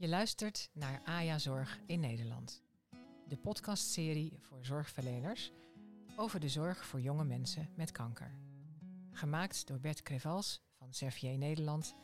[0.00, 2.62] Je luistert naar AJA Zorg in Nederland.
[3.26, 5.52] De podcastserie voor zorgverleners
[6.16, 8.34] over de zorg voor jonge mensen met kanker.
[9.10, 11.94] Gemaakt door Bert Crevals van Servier Nederland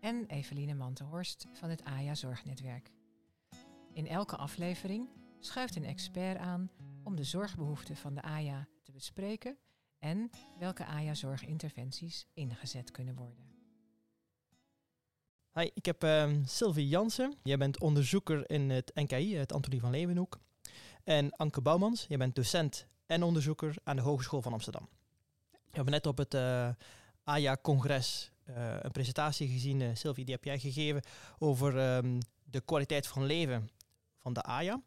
[0.00, 2.90] en Eveline Mantenhorst van het AJA Zorgnetwerk.
[3.92, 5.08] In elke aflevering
[5.40, 6.70] schuift een expert aan
[7.02, 9.58] om de zorgbehoeften van de AJA te bespreken
[9.98, 13.49] en welke AJA-zorginterventies ingezet kunnen worden.
[15.54, 17.34] Hi, ik heb uh, Sylvie Jansen.
[17.42, 20.38] Jij bent onderzoeker in het NKI, het Antonie van Leeuwenhoek.
[21.04, 24.88] En Anke Bouwmans, jij bent docent en onderzoeker aan de Hogeschool van Amsterdam.
[25.50, 26.68] We hebben net op het uh,
[27.24, 31.02] AJA-congres uh, een presentatie gezien, uh, Sylvie, die heb jij gegeven
[31.38, 33.70] over um, de kwaliteit van leven
[34.18, 34.82] van de AJA.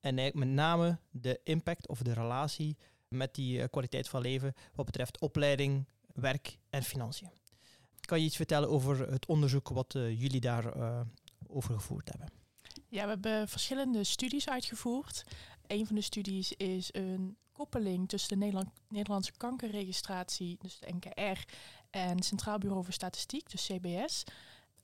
[0.00, 2.76] En met name de impact of de relatie
[3.08, 7.41] met die kwaliteit van leven wat betreft opleiding, werk en financiën.
[8.12, 11.00] Kan je iets vertellen over het onderzoek wat uh, jullie daarover uh,
[11.46, 12.32] over gevoerd hebben?
[12.88, 15.24] Ja, we hebben verschillende studies uitgevoerd.
[15.66, 21.44] Een van de studies is een koppeling tussen de Nederland, Nederlandse kankerregistratie, dus de NKR,
[21.90, 24.24] en Centraal Bureau voor Statistiek, dus CBS.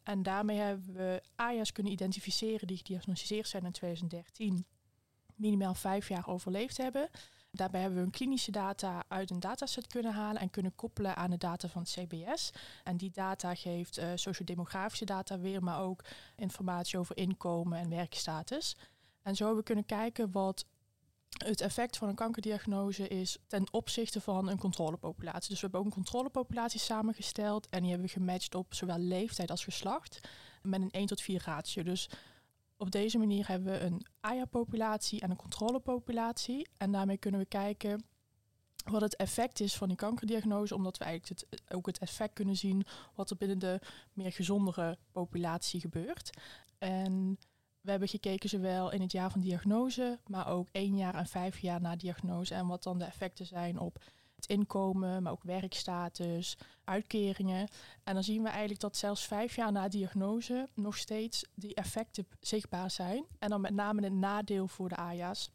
[0.02, 4.66] En daarmee hebben we AJA's kunnen identificeren die gediagnosticeerd zijn in 2013,
[5.34, 7.08] minimaal vijf jaar overleefd hebben.
[7.50, 11.30] Daarbij hebben we een klinische data uit een dataset kunnen halen en kunnen koppelen aan
[11.30, 12.50] de data van het CBS.
[12.84, 16.04] En die data geeft uh, sociodemografische data weer, maar ook
[16.36, 18.76] informatie over inkomen en werkstatus.
[19.22, 20.66] En zo hebben we kunnen kijken wat
[21.44, 25.50] het effect van een kankerdiagnose is ten opzichte van een controlepopulatie.
[25.50, 29.50] Dus we hebben ook een controlepopulatie samengesteld en die hebben we gematcht op zowel leeftijd
[29.50, 30.20] als geslacht
[30.62, 31.82] met een 1 tot 4 ratio.
[31.82, 32.08] Dus
[32.78, 36.68] op deze manier hebben we een AYA-populatie en een controlepopulatie.
[36.76, 38.04] En daarmee kunnen we kijken
[38.84, 42.56] wat het effect is van die kankerdiagnose, omdat we eigenlijk het, ook het effect kunnen
[42.56, 43.80] zien wat er binnen de
[44.12, 46.30] meer gezondere populatie gebeurt.
[46.78, 47.38] En
[47.80, 51.58] we hebben gekeken zowel in het jaar van diagnose, maar ook één jaar en vijf
[51.58, 54.04] jaar na diagnose en wat dan de effecten zijn op
[54.38, 57.68] het inkomen, maar ook werkstatus, uitkeringen.
[58.04, 62.26] En dan zien we eigenlijk dat zelfs vijf jaar na diagnose nog steeds die effecten
[62.40, 63.24] zichtbaar zijn.
[63.38, 65.50] En dan met name het nadeel voor de AJA's.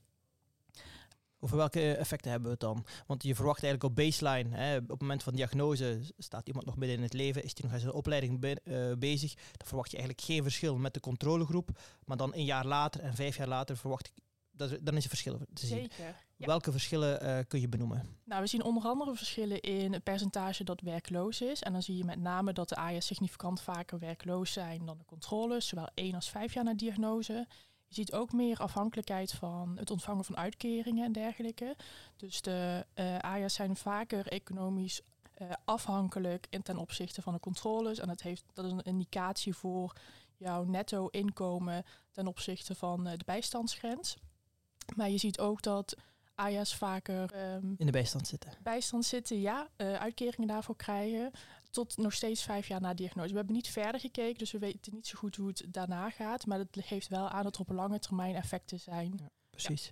[1.40, 2.86] Over welke effecten hebben we het dan?
[3.08, 6.78] Want je verwacht eigenlijk op baseline, hè, op het moment van diagnose, staat iemand nog
[6.78, 9.34] midden in het leven, is hij nog aan zijn opleiding be uh, bezig.
[9.34, 11.70] Dan verwacht je eigenlijk geen verschil met de controlegroep.
[12.06, 14.14] Maar dan een jaar later en vijf jaar later verwacht ik
[14.56, 15.78] dat, dan is er verschil te zien.
[15.78, 16.16] Zeker.
[16.36, 16.46] Ja.
[16.46, 18.18] Welke verschillen uh, kun je benoemen?
[18.24, 21.62] Nou, we zien onder andere verschillen in het percentage dat werkloos is.
[21.62, 25.06] En dan zie je met name dat de AIA's significant vaker werkloos zijn dan de
[25.06, 27.48] controles, zowel één als vijf jaar na diagnose.
[27.88, 31.76] Je ziet ook meer afhankelijkheid van het ontvangen van uitkeringen en dergelijke.
[32.16, 35.02] Dus de uh, AIA's zijn vaker economisch
[35.42, 38.00] uh, afhankelijk in ten opzichte van de controles.
[38.00, 39.96] En dat, heeft, dat is een indicatie voor
[40.38, 44.18] jouw netto inkomen ten opzichte van de bijstandsgrens.
[44.96, 45.96] Maar je ziet ook dat
[46.36, 48.52] AJA's vaker um, in de bijstand zitten.
[48.64, 49.68] Bijstand zitten, ja.
[49.78, 51.32] Uh, uitkeringen daarvoor krijgen.
[51.72, 53.30] Tot nog steeds vijf jaar na diagnose.
[53.30, 56.46] We hebben niet verder gekeken, dus we weten niet zo goed hoe het daarna gaat.
[56.46, 59.14] Maar dat geeft wel aan dat er op lange termijn effecten zijn.
[59.20, 59.92] Ja, precies.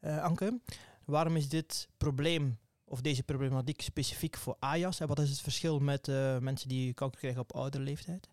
[0.00, 0.16] Ja.
[0.16, 0.60] Uh, Anke,
[1.04, 5.00] waarom is dit probleem of deze problematiek specifiek voor AJA's?
[5.00, 8.28] En wat is het verschil met uh, mensen die kanker krijgen op oudere leeftijd?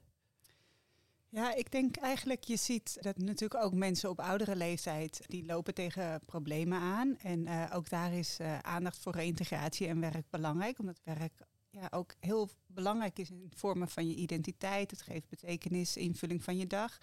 [1.32, 5.74] Ja, ik denk eigenlijk, je ziet dat natuurlijk ook mensen op oudere leeftijd, die lopen
[5.74, 7.18] tegen problemen aan.
[7.18, 11.34] En uh, ook daar is uh, aandacht voor reintegratie en werk belangrijk, omdat werk
[11.70, 14.92] ja, ook heel belangrijk is in het vormen van je identiteit.
[14.92, 16.98] Het geeft betekenis, invulling van je dag.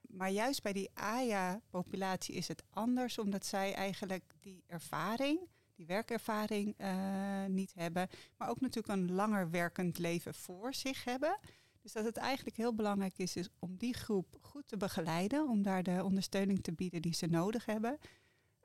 [0.00, 5.40] Maar juist bij die AYA-populatie is het anders, omdat zij eigenlijk die ervaring,
[5.74, 11.38] die werkervaring uh, niet hebben, maar ook natuurlijk een langer werkend leven voor zich hebben.
[11.84, 15.62] Dus dat het eigenlijk heel belangrijk is, is om die groep goed te begeleiden, om
[15.62, 17.98] daar de ondersteuning te bieden die ze nodig hebben.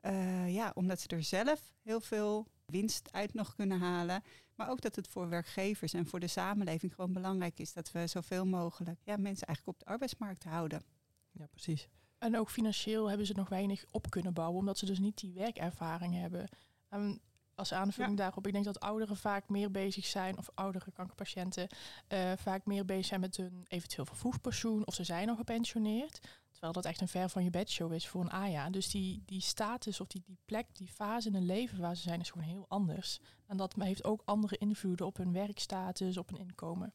[0.02, 4.22] Uh, ja, omdat ze er zelf heel veel winst uit nog kunnen halen.
[4.54, 8.06] Maar ook dat het voor werkgevers en voor de samenleving gewoon belangrijk is dat we
[8.06, 10.82] zoveel mogelijk ja, mensen eigenlijk op de arbeidsmarkt houden.
[11.30, 11.88] Ja, precies.
[12.18, 15.32] En ook financieel hebben ze nog weinig op kunnen bouwen, omdat ze dus niet die
[15.32, 16.48] werkervaring hebben.
[16.88, 17.20] En
[17.60, 18.22] als aanvulling ja.
[18.22, 21.68] daarop, ik denk dat ouderen vaak meer bezig zijn, of oudere kankerpatiënten,
[22.08, 26.20] uh, vaak meer bezig zijn met hun eventueel vervroegd pensioen, of ze zijn al gepensioneerd.
[26.50, 28.70] Terwijl dat echt een ver van je bedshow is voor een AJA.
[28.70, 32.02] Dus die, die status of die, die plek, die fase in hun leven waar ze
[32.02, 33.20] zijn, is gewoon heel anders.
[33.46, 36.92] En dat heeft ook andere invloeden op hun werkstatus, op hun inkomen.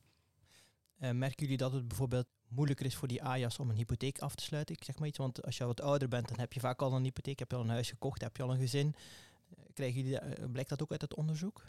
[1.00, 4.36] Uh, merken jullie dat het bijvoorbeeld moeilijker is voor die AJA's om een hypotheek af
[4.36, 4.76] te sluiten?
[4.76, 6.94] Ik zeg maar iets, want als je wat ouder bent, dan heb je vaak al
[6.94, 8.96] een hypotheek, heb je al een huis gekocht, heb je al een gezin.
[9.76, 11.64] Krijgen jullie, blijkt dat ook uit het onderzoek?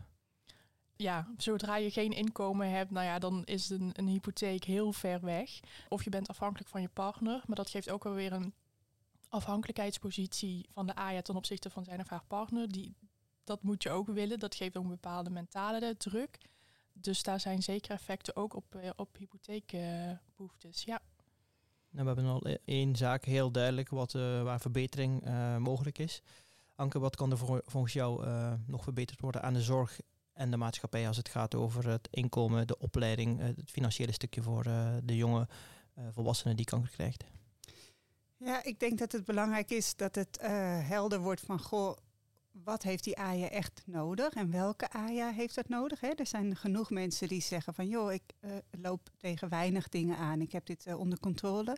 [0.96, 5.20] ja, zodra je geen inkomen hebt, nou ja, dan is een, een hypotheek heel ver
[5.20, 5.60] weg.
[5.88, 8.54] Of je bent afhankelijk van je partner, maar dat geeft ook alweer een
[9.28, 12.68] afhankelijkheidspositie van de AJA ten opzichte van zijn of haar partner.
[12.68, 12.94] Die,
[13.44, 14.38] dat moet je ook willen.
[14.38, 16.38] Dat geeft ook een bepaalde mentale druk.
[16.92, 20.82] Dus daar zijn zeker effecten ook op, uh, op hypotheekbehoeftes.
[20.84, 21.00] ja.
[21.90, 26.22] Nou, we hebben al één zaak heel duidelijk wat, uh, waar verbetering uh, mogelijk is.
[26.76, 28.26] Anke, wat kan er volgens jou
[28.67, 30.00] nog verbeterd worden aan de zorg
[30.32, 34.62] en de maatschappij als het gaat over het inkomen, de opleiding, het financiële stukje voor
[35.05, 35.49] de jonge
[36.11, 37.25] volwassenen die kanker krijgt?
[38.37, 40.38] Ja, ik denk dat het belangrijk is dat het
[40.87, 41.96] helder wordt van goh,
[42.50, 46.00] wat heeft die AJA echt nodig en welke AJA heeft dat nodig?
[46.00, 46.08] Hè?
[46.08, 48.23] Er zijn genoeg mensen die zeggen van joh, ik
[48.70, 51.76] loop tegen weinig dingen aan, ik heb dit onder controle.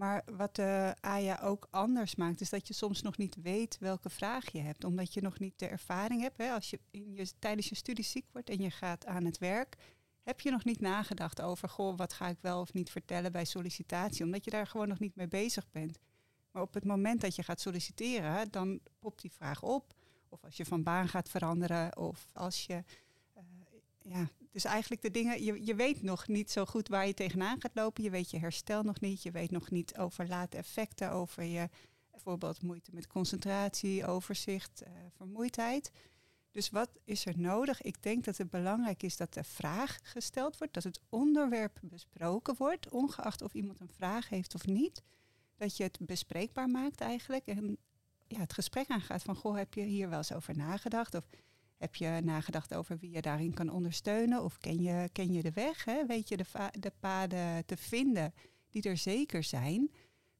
[0.00, 4.10] Maar wat de AJA ook anders maakt, is dat je soms nog niet weet welke
[4.10, 6.38] vraag je hebt, omdat je nog niet de ervaring hebt.
[6.38, 6.50] Hè?
[6.52, 9.76] Als je, in je tijdens je studie ziek wordt en je gaat aan het werk,
[10.22, 13.44] heb je nog niet nagedacht over, goh, wat ga ik wel of niet vertellen bij
[13.44, 15.98] sollicitatie, omdat je daar gewoon nog niet mee bezig bent.
[16.50, 19.94] Maar op het moment dat je gaat solliciteren, dan popt die vraag op.
[20.28, 21.96] Of als je van baan gaat veranderen.
[21.96, 22.84] Of als je.
[23.36, 23.42] Uh,
[23.98, 25.44] ja, dus eigenlijk de dingen.
[25.44, 28.02] Je, je weet nog niet zo goed waar je tegenaan gaat lopen.
[28.02, 29.22] Je weet je herstel nog niet.
[29.22, 31.10] Je weet nog niet over late effecten.
[31.10, 31.68] Over je
[32.10, 35.90] bijvoorbeeld moeite met concentratie, overzicht, uh, vermoeidheid.
[36.50, 37.82] Dus wat is er nodig?
[37.82, 42.54] Ik denk dat het belangrijk is dat de vraag gesteld wordt, dat het onderwerp besproken
[42.58, 45.02] wordt, ongeacht of iemand een vraag heeft of niet.
[45.56, 47.46] Dat je het bespreekbaar maakt eigenlijk.
[47.46, 47.78] En
[48.26, 51.14] ja, het gesprek aangaat van, goh, heb je hier wel eens over nagedacht?
[51.14, 51.24] Of
[51.80, 54.44] heb je nagedacht over wie je daarin kan ondersteunen?
[54.44, 55.84] Of ken je, ken je de weg?
[55.84, 56.06] Hè?
[56.06, 56.44] Weet je de,
[56.78, 58.34] de paden te vinden
[58.70, 59.90] die er zeker zijn?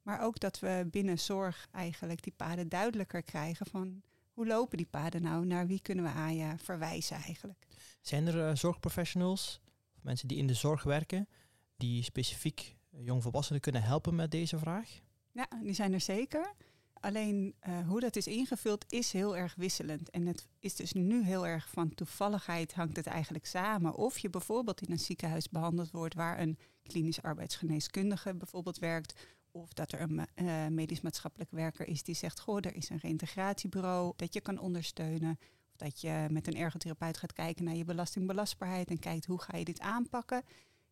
[0.03, 4.03] Maar ook dat we binnen zorg eigenlijk die paden duidelijker krijgen van
[4.33, 5.47] hoe lopen die paden nou?
[5.47, 7.67] Naar wie kunnen we AJA verwijzen eigenlijk?
[8.01, 9.61] Zijn er uh, zorgprofessionals,
[9.97, 11.29] of mensen die in de zorg werken,
[11.77, 14.89] die specifiek jongvolwassenen kunnen helpen met deze vraag?
[15.33, 16.55] Ja, die zijn er zeker.
[17.01, 20.11] Alleen uh, hoe dat is ingevuld is heel erg wisselend.
[20.11, 23.95] En het is dus nu heel erg van toevalligheid hangt het eigenlijk samen.
[23.95, 29.27] Of je bijvoorbeeld in een ziekenhuis behandeld wordt waar een klinisch arbeidsgeneeskundige bijvoorbeeld werkt.
[29.51, 32.99] Of dat er een uh, medisch maatschappelijk werker is die zegt, goh, er is een
[32.99, 35.39] reintegratiebureau dat je kan ondersteunen.
[35.71, 39.57] Of dat je met een ergotherapeut gaat kijken naar je belastingbelastbaarheid en kijkt hoe ga
[39.57, 40.43] je dit aanpakken.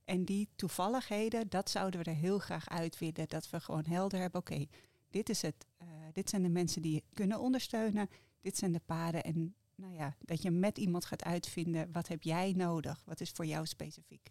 [0.04, 3.28] En die toevalligheden, dat zouden we er heel graag uit willen.
[3.28, 4.66] Dat we gewoon helder hebben, oké,
[5.10, 8.08] dit is het uh, dit zijn de mensen die je kunnen ondersteunen.
[8.40, 9.22] Dit zijn de paden.
[9.22, 13.02] En nou ja, dat je met iemand gaat uitvinden, wat heb jij nodig?
[13.04, 14.30] Wat is voor jou specifiek?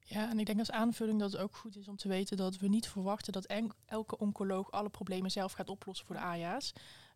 [0.00, 2.58] Ja, en ik denk als aanvulling dat het ook goed is om te weten dat
[2.58, 3.46] we niet verwachten dat
[3.84, 6.72] elke oncoloog alle problemen zelf gaat oplossen voor de AJA's.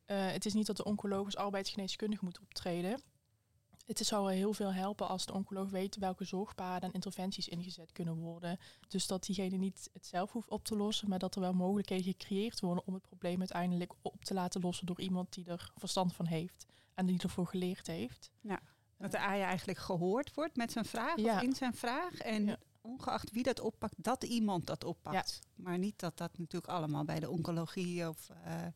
[0.06, 3.00] Uh, het is niet dat de oncoloog als arbeidsgeneeskundige moet optreden
[3.86, 8.14] het zou heel veel helpen als de oncoloog weet welke zorgpaden en interventies ingezet kunnen
[8.14, 8.58] worden.
[8.88, 12.04] Dus dat diegene niet het zelf hoeft op te lossen, maar dat er wel mogelijkheden
[12.04, 16.14] gecreëerd worden om het probleem uiteindelijk op te laten lossen door iemand die er verstand
[16.14, 18.30] van heeft en die ervoor geleerd heeft.
[18.40, 18.60] Ja,
[18.98, 21.36] dat de AIA eigenlijk gehoord wordt met zijn vraag ja.
[21.36, 22.18] of in zijn vraag.
[22.18, 25.40] En ongeacht wie dat oppakt, dat iemand dat oppakt.
[25.42, 25.62] Ja.
[25.62, 28.28] Maar niet dat dat natuurlijk allemaal bij de oncologie of...
[28.46, 28.66] Uh,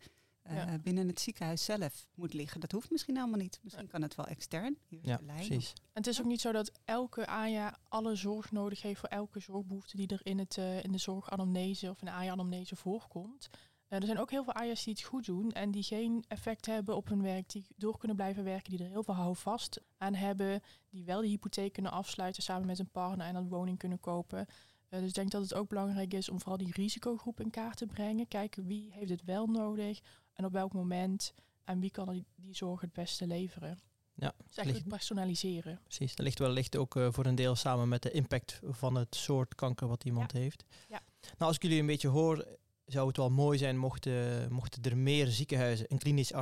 [0.51, 2.61] uh, binnen het ziekenhuis zelf moet liggen.
[2.61, 3.61] Dat hoeft misschien helemaal niet.
[3.63, 4.79] Misschien kan het wel extern.
[4.89, 5.73] ja, precies.
[5.77, 9.41] En het is ook niet zo dat elke AJA alle zorg nodig heeft voor elke
[9.41, 13.51] zorgbehoefte die er in, het, uh, in de zorganamnese of in de AJA-anamnese voorkomt.
[13.89, 16.67] Uh, er zijn ook heel veel AJA's die het goed doen en die geen effect
[16.67, 20.15] hebben op hun werk, die door kunnen blijven werken, die er heel veel houvast aan
[20.15, 24.01] hebben, die wel de hypotheek kunnen afsluiten samen met een partner en een woning kunnen
[24.01, 24.47] kopen.
[24.89, 27.87] dus ik denk dat het ook belangrijk is om vooral die risicogroep in kaart te
[27.87, 28.29] brengen.
[28.29, 30.01] Kijken wie heeft het wel nodig,
[30.35, 31.35] en op welk moment
[31.65, 33.79] en wie kan die, zorg het beste leveren.
[34.15, 35.81] Ja, dus eigenlijk personaliseren.
[35.83, 39.15] Precies, dat ligt wellicht ook uh, voor een deel samen met de impact van het
[39.15, 40.65] soort kanker wat iemand heeft.
[40.89, 41.03] Ja.
[41.21, 42.47] Nou, als ik jullie een beetje hoor,
[42.87, 46.33] zou het wel mooi zijn mochten, mochten er meer ziekenhuizen een klinisch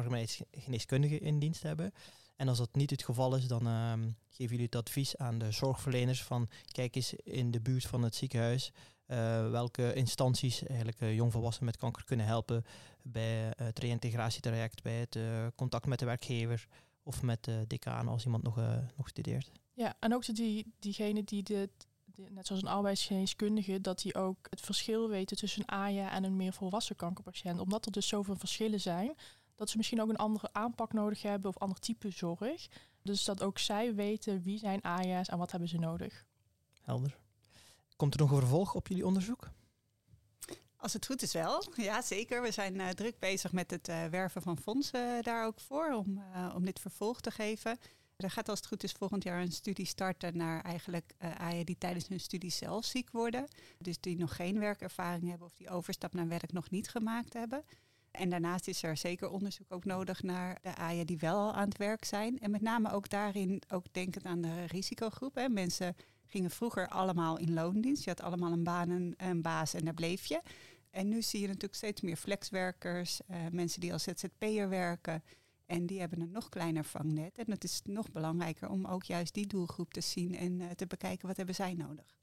[0.51, 1.93] geneeskundige in dienst hebben.
[2.37, 3.93] En als dat niet het geval is, dan uh,
[4.29, 8.15] geven jullie het advies aan de zorgverleners van kijk eens in de buurt van het
[8.15, 8.73] ziekenhuis
[9.09, 12.65] uh, welke instanties eigenlijk uh, jongvolwassenen met kanker kunnen helpen
[13.03, 15.19] bij het reïntegratietraject, bij het
[15.55, 16.67] contact met de werkgever
[17.03, 18.61] of met de decaan als iemand nog,
[18.97, 19.51] nog studeert.
[19.73, 21.71] Ja, en ook die, diegene die dit,
[22.31, 26.37] net zoals een arbeidsgeneeskundige, dat die ook het verschil weten tussen een AJA en een
[26.37, 27.61] meer volwassen kankerpatiënt.
[27.61, 29.15] Omdat er dus zoveel verschillen zijn,
[29.55, 32.69] dat ze misschien ook een andere aanpak nodig hebben of ander type zorg.
[33.03, 36.25] Dus dat ook zij weten wie zijn AJA's en wat hebben ze nodig.
[36.81, 37.19] Helder.
[37.99, 39.51] Komt er nog een vervolg op jullie onderzoek?
[40.77, 42.43] Als het goed is wel, ja zeker.
[42.43, 46.23] We zijn uh, druk bezig met het uh, werven van fondsen daar ook voor om,
[46.55, 47.79] om dit vervolg te geven.
[48.17, 51.67] Er gaat als het goed is volgend jaar een studie starten naar eigenlijk uh, aaien
[51.67, 53.47] die tijdens hun studie zelf ziek worden.
[53.79, 57.65] Dus die nog geen werkervaring hebben of die overstap naar werk nog niet gemaakt hebben.
[58.11, 61.69] En daarnaast is er zeker onderzoek ook nodig naar de aaien die wel al aan
[61.69, 62.39] het werk zijn.
[62.39, 65.47] En met name ook daarin, ook denkend aan de risicogroep.
[65.49, 65.97] Mensen
[66.29, 68.05] gingen vroeger allemaal in loondienst.
[68.05, 70.43] Je had allemaal een baan en een baas en daar bleef je.
[70.91, 75.23] En nu zie je natuurlijk steeds meer flexwerkers, uh, mensen die als ZZP'er werken.
[75.67, 77.39] En die hebben een nog kleiner vangnet.
[77.39, 80.87] En het is nog belangrijker om ook juist die doelgroep te zien en uh, te
[80.87, 82.17] bekijken wat hebben zij nodig.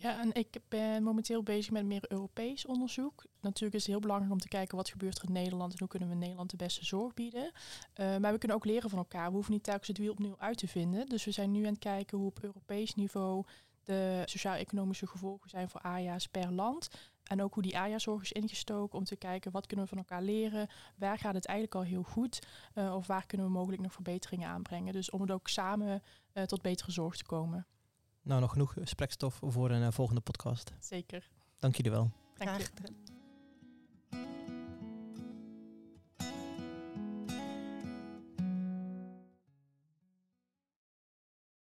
[0.00, 3.24] Ja, en ik ben momenteel bezig met meer Europees onderzoek.
[3.40, 5.88] Natuurlijk is het heel belangrijk om te kijken wat gebeurt er in Nederland en hoe
[5.88, 7.42] kunnen we Nederland de beste zorg bieden.
[7.44, 9.26] Uh, maar we kunnen ook leren van elkaar.
[9.26, 11.06] We hoeven niet telkens het wiel opnieuw uit te vinden.
[11.06, 13.44] Dus we zijn nu aan het kijken hoe op Europees niveau
[13.84, 16.88] de sociaal-economische gevolgen zijn voor AJA's per land.
[17.24, 20.22] En ook hoe die AJA-zorg is ingestoken om te kijken wat kunnen we van elkaar
[20.22, 20.68] leren.
[20.96, 22.46] Waar gaat het eigenlijk al heel goed?
[22.74, 24.92] Uh, of waar kunnen we mogelijk nog verbeteringen aanbrengen?
[24.92, 26.02] Dus om het ook samen
[26.34, 27.66] uh, tot betere zorg te komen.
[28.28, 30.72] Nou, nog genoeg gesprekstof voor een uh, volgende podcast.
[30.78, 31.30] Zeker.
[31.58, 32.10] Dank jullie wel.
[32.38, 33.17] Dank je.